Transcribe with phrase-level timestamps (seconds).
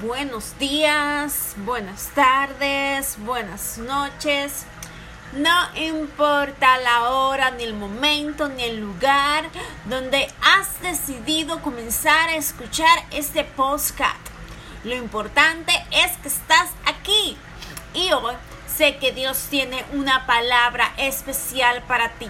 [0.00, 4.64] Buenos días, buenas tardes, buenas noches.
[5.34, 9.50] No importa la hora, ni el momento, ni el lugar
[9.84, 14.18] donde has decidido comenzar a escuchar este podcast.
[14.82, 17.36] Lo importante es que estás aquí.
[17.94, 18.34] Y hoy
[18.66, 22.28] sé que Dios tiene una palabra especial para ti.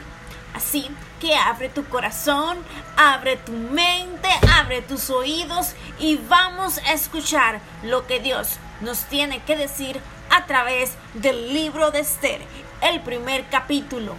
[0.52, 0.90] Así
[1.20, 2.58] que abre tu corazón,
[2.96, 9.42] abre tu mente, abre tus oídos y vamos a escuchar lo que Dios nos tiene
[9.42, 10.00] que decir
[10.30, 12.40] a través del libro de Esther,
[12.80, 14.14] el primer capítulo.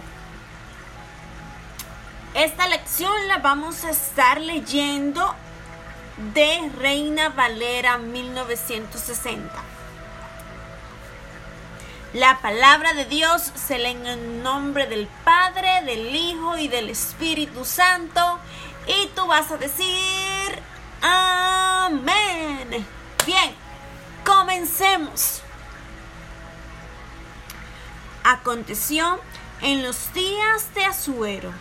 [2.34, 5.34] Esta lección la vamos a estar leyendo
[6.34, 9.79] de Reina Valera 1960.
[12.12, 16.90] La palabra de Dios se lee en el nombre del Padre, del Hijo y del
[16.90, 18.20] Espíritu Santo.
[18.88, 20.58] Y tú vas a decir,
[21.00, 22.84] amén.
[23.24, 23.54] Bien,
[24.24, 25.40] comencemos.
[28.24, 29.20] Aconteció
[29.62, 31.52] en los días de Azuero,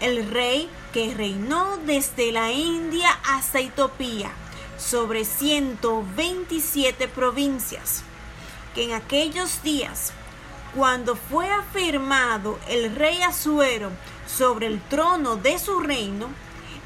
[0.00, 4.30] el rey que reinó desde la India hasta Etiopía,
[4.78, 8.04] sobre 127 provincias
[8.78, 10.12] en aquellos días,
[10.74, 13.90] cuando fue afirmado el rey Asuero
[14.26, 16.28] sobre el trono de su reino,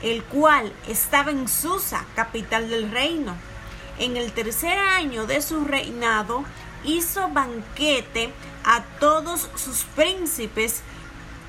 [0.03, 3.37] el cual estaba en Susa, capital del reino,
[3.99, 6.45] en el tercer año de su reinado,
[6.83, 8.33] hizo banquete
[8.65, 10.81] a todos sus príncipes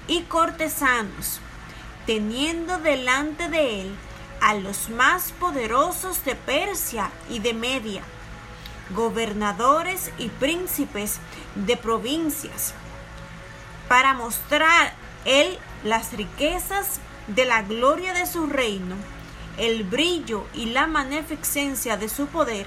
[0.07, 1.39] y cortesanos,
[2.05, 3.95] teniendo delante de él
[4.41, 8.03] a los más poderosos de Persia y de Media
[8.89, 11.19] gobernadores y príncipes
[11.55, 12.73] de provincias,
[13.87, 14.93] para mostrar
[15.25, 18.95] él las riquezas de la gloria de su reino,
[19.57, 22.65] el brillo y la magnificencia de su poder,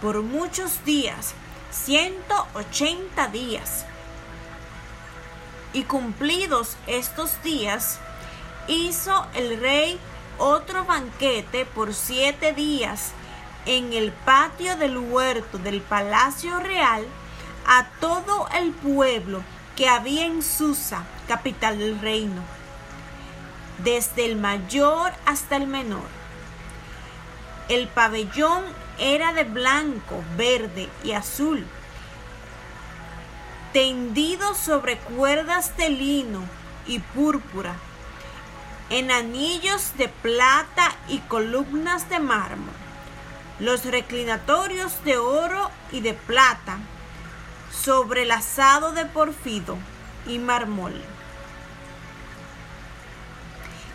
[0.00, 1.34] por muchos días,
[1.70, 3.84] ciento ochenta días.
[5.72, 7.98] Y cumplidos estos días,
[8.68, 9.98] hizo el rey
[10.38, 13.12] otro banquete por siete días
[13.66, 17.06] en el patio del huerto del Palacio Real
[17.66, 19.42] a todo el pueblo
[19.76, 22.42] que había en Susa, capital del reino,
[23.84, 26.08] desde el mayor hasta el menor.
[27.68, 28.64] El pabellón
[28.98, 31.64] era de blanco, verde y azul,
[33.72, 36.42] tendido sobre cuerdas de lino
[36.86, 37.76] y púrpura,
[38.90, 42.81] en anillos de plata y columnas de mármol
[43.62, 46.78] los reclinatorios de oro y de plata
[47.70, 49.78] sobre el asado de porfido
[50.26, 51.00] y marmol,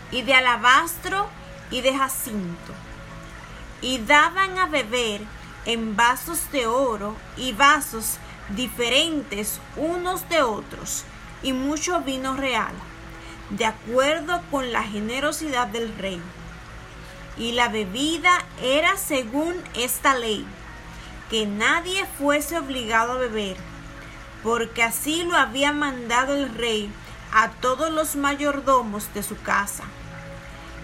[0.09, 1.28] y de alabastro
[1.69, 2.73] y de jacinto,
[3.81, 5.19] y daban a beber
[5.66, 8.19] en vasos de oro y vasos
[8.55, 11.03] diferentes unos de otros,
[11.44, 12.73] y mucho vino real,
[13.49, 16.22] de acuerdo con la generosidad del rey
[17.38, 20.46] y la bebida era según esta ley,
[21.30, 23.58] que nadie fuese obligado a beber,
[24.44, 26.92] porque así lo había mandado el rey
[27.34, 29.84] a todos los mayordomos de su casa,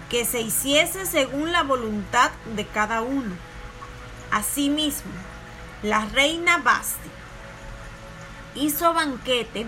[0.09, 3.36] que se hiciese según la voluntad de cada uno.
[4.31, 5.12] Asimismo,
[5.81, 7.09] la reina Basti
[8.56, 9.66] hizo banquete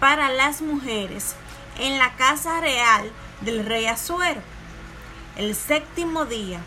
[0.00, 1.34] para las mujeres
[1.78, 3.10] en la casa real
[3.42, 4.55] del rey Azuero
[5.36, 6.60] el séptimo día,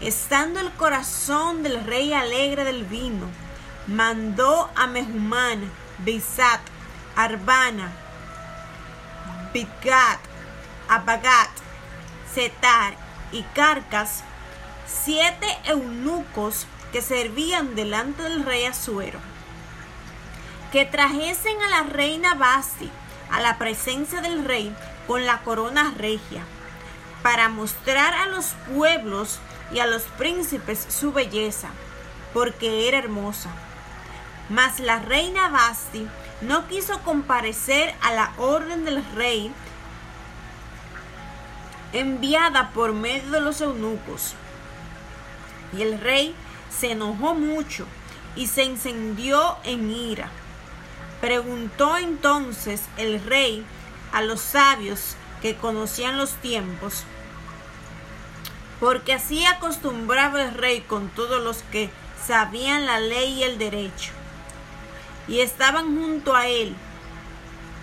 [0.00, 3.26] estando el corazón del rey alegre del vino,
[3.86, 6.60] mandó a Mehumán, Bisat,
[7.16, 7.92] Arbana,
[9.54, 10.18] Bitgat,
[10.88, 11.48] Abagat,
[12.34, 12.94] Setar
[13.32, 14.22] y Carcas,
[14.86, 19.18] siete eunucos que servían delante del rey Azuero,
[20.72, 22.90] que trajesen a la reina Basti
[23.30, 24.74] a la presencia del rey
[25.06, 26.44] con la corona regia
[27.24, 29.38] para mostrar a los pueblos
[29.72, 31.70] y a los príncipes su belleza,
[32.34, 33.48] porque era hermosa.
[34.50, 36.06] Mas la reina Basti
[36.42, 39.50] no quiso comparecer a la orden del rey
[41.94, 44.34] enviada por medio de los eunucos.
[45.72, 46.34] Y el rey
[46.68, 47.86] se enojó mucho
[48.36, 50.28] y se encendió en ira.
[51.22, 53.64] Preguntó entonces el rey
[54.12, 57.04] a los sabios que conocían los tiempos
[58.80, 61.90] porque así acostumbraba el rey con todos los que
[62.26, 64.12] sabían la ley y el derecho.
[65.28, 66.74] Y estaban junto a él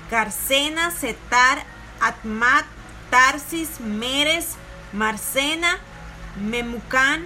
[0.10, 1.64] Carcena, Setar,
[2.02, 2.66] Atmat,
[3.10, 4.56] Tarsis, Meres,
[4.92, 5.80] Marcena,
[6.36, 7.26] Memucán,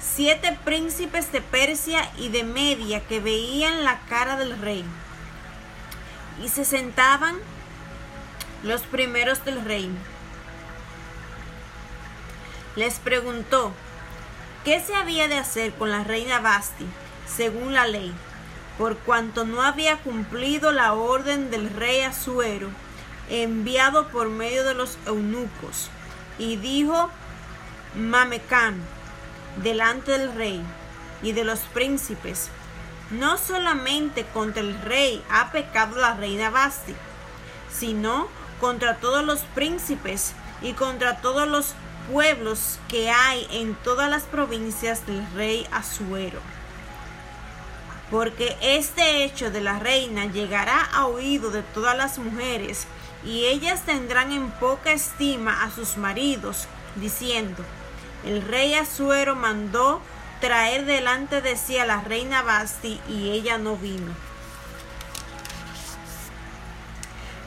[0.00, 4.84] siete príncipes de Persia y de Media que veían la cara del rey.
[6.42, 7.36] Y se sentaban
[8.62, 10.15] los primeros del reino.
[12.76, 13.72] Les preguntó
[14.62, 16.86] qué se había de hacer con la reina Basti,
[17.26, 18.12] según la ley,
[18.76, 22.68] por cuanto no había cumplido la orden del rey Asuero,
[23.30, 25.88] enviado por medio de los eunucos.
[26.38, 27.10] Y dijo
[27.94, 28.82] Mamecán,
[29.62, 30.62] delante del rey
[31.22, 32.50] y de los príncipes,
[33.10, 36.94] no solamente contra el rey ha pecado la reina Basti,
[37.72, 38.28] sino
[38.60, 41.74] contra todos los príncipes y contra todos los
[42.10, 46.40] pueblos que hay en todas las provincias del rey Asuero.
[48.10, 52.86] Porque este hecho de la reina llegará a oído de todas las mujeres,
[53.24, 57.64] y ellas tendrán en poca estima a sus maridos, diciendo,
[58.24, 60.00] el rey Asuero mandó
[60.40, 64.12] traer delante de sí a la reina Basti y ella no vino.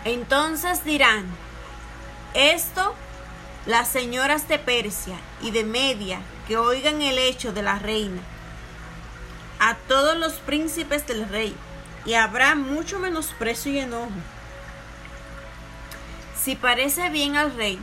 [0.06, 1.26] Entonces dirán,
[2.34, 2.96] esto
[3.66, 8.22] las señoras de Persia y de Media que oigan el hecho de la reina,
[9.60, 11.56] a todos los príncipes del rey,
[12.06, 14.10] y habrá mucho menosprecio y enojo.
[16.42, 17.78] Si parece bien al rey,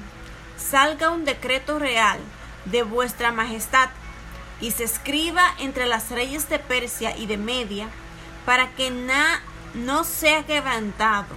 [0.57, 2.19] salga un decreto real
[2.65, 3.91] de vuestra majestad
[4.61, 7.89] y se escriba entre las reyes de Persia y de Media
[8.47, 8.91] para que
[9.75, 11.35] no sea quebrantado,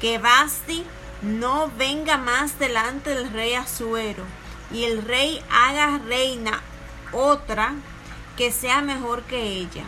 [0.00, 0.84] que Basti
[1.22, 4.24] no venga más delante del rey Asuero
[4.70, 6.60] y el rey haga reina
[7.12, 7.74] otra
[8.36, 9.84] que sea mejor que ella.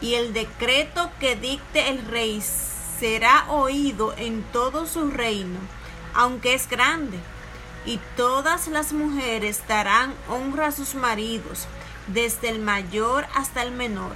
[0.00, 5.58] Y el decreto que dicte el rey será oído en todo su reino,
[6.14, 7.18] aunque es grande
[7.84, 11.66] y todas las mujeres darán honra a sus maridos,
[12.06, 14.12] desde el mayor hasta el menor.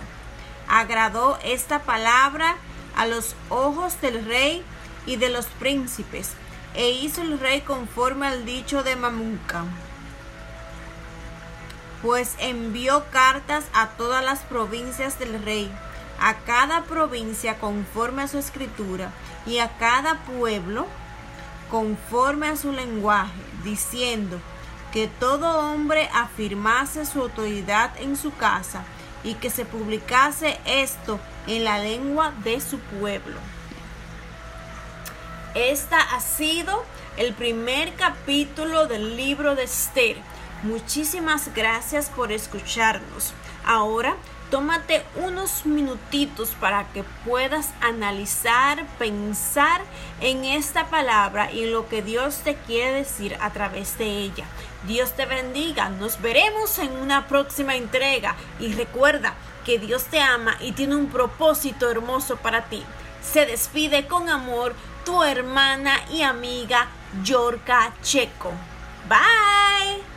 [0.69, 2.57] Agradó esta palabra
[2.97, 4.63] a los ojos del rey
[5.07, 6.31] y de los príncipes,
[6.75, 9.65] e hizo el rey conforme al dicho de Mamunca.
[12.03, 15.71] Pues envió cartas a todas las provincias del rey,
[16.21, 19.13] a cada provincia conforme a su escritura,
[19.47, 20.87] y a cada pueblo
[21.71, 23.33] conforme a su lenguaje,
[23.65, 24.41] diciendo
[24.93, 28.85] que todo hombre afirmase su autoridad en su casa
[29.25, 33.39] y que se publicase esto en la lengua de su pueblo.
[35.55, 36.83] Esta ha sido
[37.19, 40.17] el primer capítulo del libro de Esther.
[40.63, 43.35] Muchísimas gracias por escucharnos.
[43.67, 44.17] Ahora
[44.51, 49.83] tómate unos minutitos para que puedas analizar, pensar
[50.23, 54.47] en esta palabra y lo que Dios te quiere decir a través de ella.
[54.87, 59.35] Dios te bendiga, nos veremos en una próxima entrega y recuerda
[59.67, 62.83] que Dios te ama y tiene un propósito hermoso para ti.
[63.23, 66.89] Se despide con amor tu hermana y amiga
[67.23, 68.53] Yorka Checo.
[69.09, 70.12] Bye.